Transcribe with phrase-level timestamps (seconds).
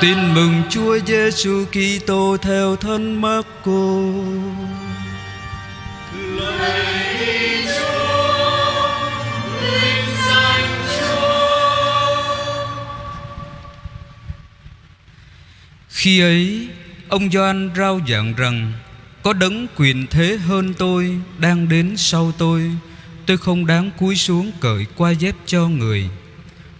[0.00, 4.02] Tin mừng Chúa Giêsu Kitô theo thân Marco.
[15.88, 16.68] Khi ấy,
[17.08, 18.72] Ông Gioan rao giảng rằng,
[19.22, 22.70] Có đấng quyền thế hơn tôi Đang đến sau tôi
[23.26, 26.10] Tôi không đáng cúi xuống cởi qua dép cho người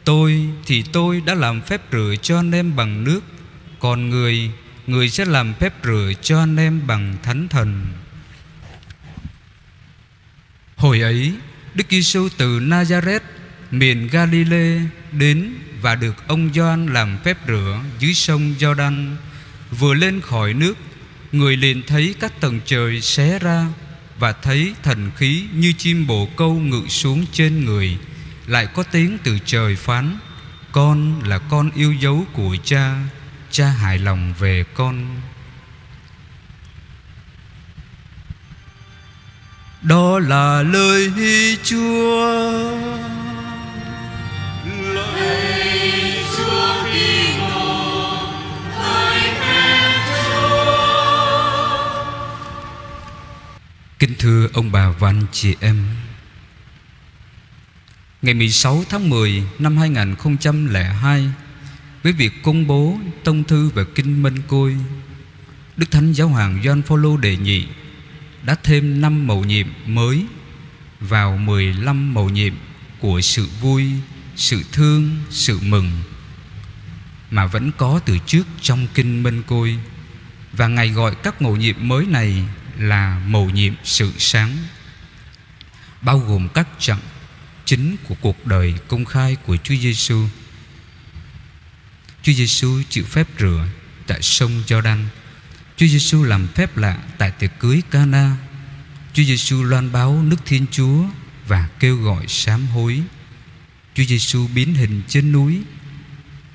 [0.05, 3.21] Tôi thì tôi đã làm phép rửa cho anh em bằng nước.
[3.79, 4.51] Còn người
[4.91, 7.87] Người sẽ làm phép rửa cho anh em bằng thánh thần.
[10.77, 11.33] Hồi ấy,
[11.75, 13.21] Đức Giêsu từ Nazareth,
[13.71, 14.81] Miền Galilee
[15.13, 19.17] đến Và được ông Gioan làm phép rửa Dưới sông Jordan
[19.79, 20.75] Vừa lên khỏi nước,
[21.33, 23.67] Người liền thấy các tầng trời xé ra
[24.19, 27.99] Và thấy thần khí như chim bồ câu ngự xuống trên người.
[28.51, 30.19] Lại có tiếng từ trời phán,
[30.73, 32.95] Con là con yêu dấu của cha
[33.51, 35.21] Cha hài lòng về con.
[39.83, 41.13] Đó là lời
[41.65, 42.31] Chúa.
[53.99, 55.87] Kính thưa ông bà và anh chị em
[58.23, 61.25] Ngày 16 tháng 10 năm 2002
[62.03, 64.77] Với việc công bố tông thư về Kinh Minh Côi
[65.77, 67.67] Đức Thánh Giáo hoàng Gioan Phaolô đề nhị
[68.43, 70.25] Đã thêm 5 mầu nhiệm mới
[71.01, 72.55] Vào 15 mầu nhiệm
[72.99, 73.87] của sự vui,
[74.37, 75.91] sự thương, sự mừng
[77.31, 79.79] Mà vẫn có từ trước trong Kinh Minh Côi.
[80.53, 82.45] Và Ngài gọi các mầu nhiệm mới này
[82.79, 84.57] là mầu nhiệm sự sáng
[86.03, 86.99] bao gồm các trạng
[87.71, 90.29] chính của cuộc đời công khai của Chúa Giêsu.
[92.23, 93.65] Chúa Giêsu chịu phép rửa
[94.07, 95.09] tại sông Giođan.
[95.77, 98.37] Chúa Giêsu làm phép lạ tại tiệc cưới Cana.
[99.13, 101.05] Chúa Giêsu loan báo nước Thiên Chúa
[101.47, 103.03] và kêu gọi sám hối.
[103.95, 105.61] Chúa Giêsu biến hình trên núi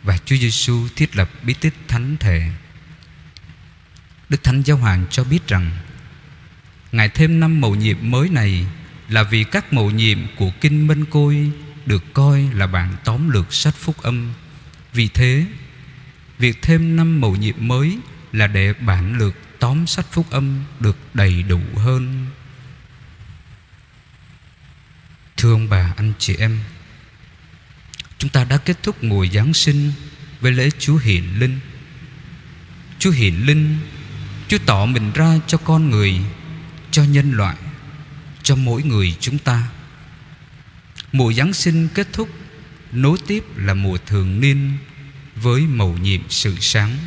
[0.04, 2.52] và Chúa Giêsu thiết lập bí tích thánh thể.
[4.30, 5.72] Đức Thánh Giáo Hoàng cho biết rằng,
[6.92, 8.66] Ngài thêm năm mầu nhiệm mới này
[9.10, 11.52] là vì các mầu nhiệm của Kinh Minh Côi
[11.86, 14.34] Được coi là bản tóm lược sách phúc âm.
[14.94, 15.46] Vì thế,
[16.38, 17.98] Việc thêm năm mầu nhiệm mới
[18.32, 22.28] Là để bản lược tóm sách phúc âm Được đầy đủ hơn.
[25.38, 26.60] Thưa ông bà, anh chị em,
[28.18, 29.92] Chúng ta đã kết thúc mùa Giáng sinh
[30.42, 31.60] Với lễ Chúa Hiện Linh.
[33.00, 33.78] Chúa Hiện Linh,
[34.48, 36.20] Chúa tỏ mình ra cho con người,
[36.92, 37.56] cho nhân loại
[38.46, 39.68] cho mỗi người chúng ta.
[41.12, 42.30] Mùa giáng sinh kết thúc,
[42.92, 44.78] nối tiếp là mùa thường niên
[45.36, 46.98] với mầu nhiệm sự sáng.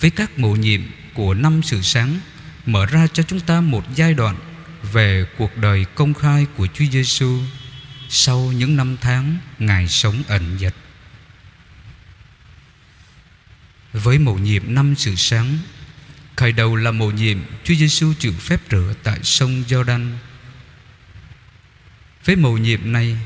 [0.00, 0.80] Với các mầu nhiệm
[1.14, 2.20] của năm sự sáng,
[2.66, 4.36] mở ra cho chúng ta một giai đoạn
[4.92, 7.40] về cuộc đời công khai của Chúa Giêsu
[8.08, 10.74] sau những năm tháng ngài sống ẩn dật.
[13.92, 15.58] Với mầu nhiệm năm sự sáng
[16.36, 20.18] Khởi đầu là mầu nhiệm Chúa Giêsu chịu phép rửa tại sông Giođan.
[22.24, 23.16] Với mầu nhiệm này,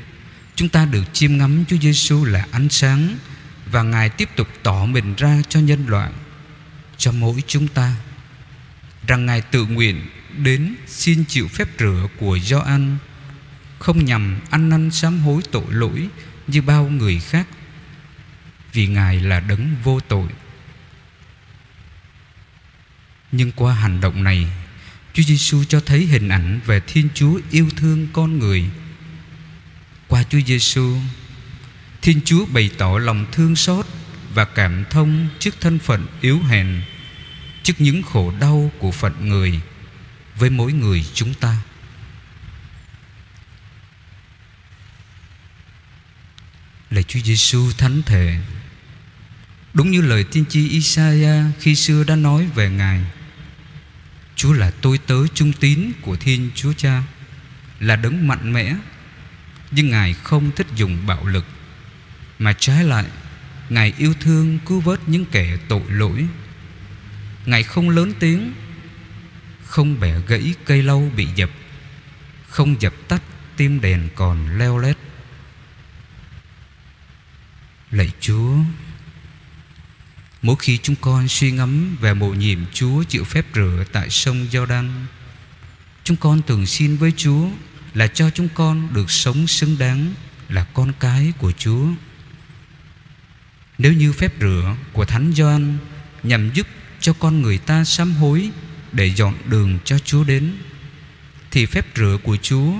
[0.55, 3.17] chúng ta được chiêm ngắm Chúa Giêsu là ánh sáng
[3.65, 6.11] và Ngài tiếp tục tỏ mình ra cho nhân loại,
[6.97, 7.95] cho mỗi chúng ta
[9.07, 10.01] rằng Ngài tự nguyện
[10.37, 12.97] đến xin chịu phép rửa của Gioan
[13.79, 16.07] không nhằm ăn năn sám hối tội lỗi
[16.47, 17.47] như bao người khác
[18.73, 20.27] vì Ngài là đấng vô tội
[23.31, 24.47] nhưng qua hành động này
[25.13, 28.69] Chúa Giêsu cho thấy hình ảnh về Thiên Chúa yêu thương con người.
[30.07, 30.97] Qua Chúa Giêsu,
[32.01, 33.85] Thiên Chúa bày tỏ lòng thương xót
[34.33, 36.81] và cảm thông trước thân phận yếu hèn,
[37.63, 39.59] trước những khổ đau của phận người
[40.35, 41.57] với mỗi người chúng ta.
[46.89, 48.39] Lạy Chúa Giêsu thánh thể,
[49.73, 53.01] đúng như lời tiên tri Isaiah khi xưa đã nói về Ngài
[54.39, 57.03] Chúa là tôi tớ trung tín của Thiên Chúa Cha,
[57.79, 58.75] Là đấng mạnh mẽ,
[59.71, 61.45] Nhưng Ngài không thích dùng bạo lực.
[62.39, 63.05] Mà trái lại,
[63.69, 66.27] Ngài yêu thương cứu vớt những kẻ tội lỗi.
[67.45, 68.53] Ngài không lớn tiếng,
[69.65, 71.49] Không bẻ gãy cây lau bị dập,
[72.49, 73.21] Không dập tắt
[73.57, 74.97] tim đèn còn leo lét.
[77.91, 78.57] Lạy Chúa
[80.41, 84.47] Mỗi khi chúng con suy ngẫm về mộ nhiệm Chúa chịu phép rửa tại sông
[84.51, 85.05] Giođan,
[86.03, 87.49] chúng con thường xin với Chúa
[87.93, 90.13] là cho chúng con được sống xứng đáng
[90.49, 91.87] là con cái của Chúa.
[93.77, 95.77] Nếu như phép rửa của Thánh Gioan
[96.23, 96.67] nhằm giúp
[96.99, 98.49] cho con người ta sám hối
[98.91, 100.57] để dọn đường cho Chúa đến
[101.51, 102.73] thì phép rửa của Chúa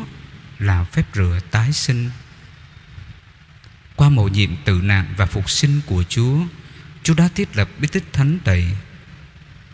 [0.59, 2.09] là phép rửa tái sinh.
[3.95, 6.38] Qua mầu nhiệm tự nạn và phục sinh của Chúa,
[7.03, 8.65] Chúa đã thiết lập bí tích thánh tẩy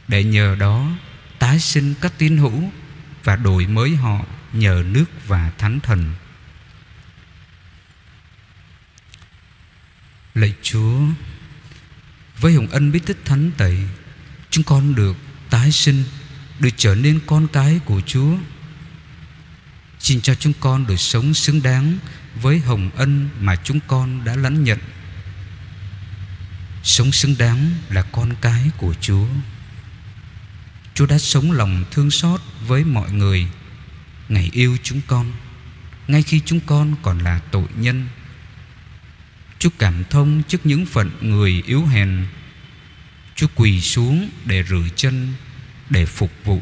[0.08, 0.92] để nhờ đó
[1.40, 2.72] tái sinh các tín hữu
[3.24, 6.14] và đổi mới họ nhờ nước và thánh thần.
[10.36, 11.00] Lạy Chúa,
[12.40, 13.80] với hồng ân bí tích thánh tẩy,
[14.50, 15.18] chúng con được
[15.50, 16.04] tái sinh,
[16.60, 18.38] được trở nên con cái của Chúa.
[20.00, 21.98] Xin cho chúng con được sống xứng đáng
[22.42, 24.80] với hồng ân mà chúng con đã lãnh nhận.
[26.86, 29.26] Sống xứng đáng là con cái của Chúa.
[30.94, 33.48] Chúa đã sống lòng thương xót với mọi người.
[34.30, 35.32] Ngài yêu chúng con,
[36.08, 38.08] Ngay khi chúng con còn là tội nhân.
[39.60, 42.26] Chúa cảm thông trước những phận người yếu hèn.
[43.36, 45.34] Chúa quỳ xuống để rửa chân,
[45.90, 46.62] Để phục vụ.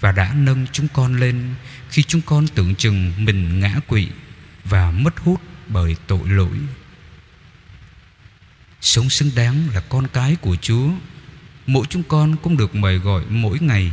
[0.00, 1.54] Và đã nâng chúng con lên
[1.90, 4.08] Khi chúng con tưởng chừng mình ngã quỵ
[4.64, 6.58] Và mất hút bởi tội lỗi.
[8.82, 10.90] Sống xứng đáng là con cái của Chúa.
[11.66, 13.90] Mỗi chúng con cũng được mời gọi mỗi ngày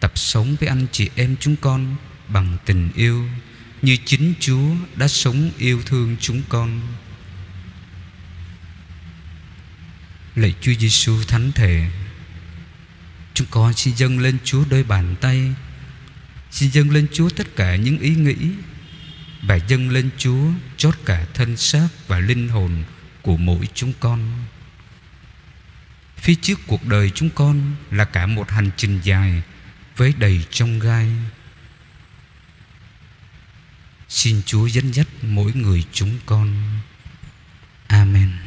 [0.00, 1.96] Tập sống với anh chị em chúng con
[2.28, 3.24] Bằng tình yêu
[3.82, 6.80] Như chính Chúa đã sống yêu thương chúng con.
[10.36, 11.86] Lạy Chúa Giêsu thánh thể,
[13.34, 15.54] Chúng con xin dâng lên Chúa đôi bàn tay.
[16.50, 18.36] Xin dâng lên Chúa tất cả những ý nghĩ
[19.42, 20.44] Và dâng lên Chúa
[20.76, 22.84] chót cả thân xác và linh hồn
[23.22, 24.44] của mỗi chúng con
[26.22, 29.42] Phía trước cuộc đời chúng con là cả một hành trình dài
[29.96, 31.08] với đầy trong gai.
[34.08, 36.54] Xin Chúa dẫn dắt mỗi người chúng con.
[37.86, 38.41] Amen.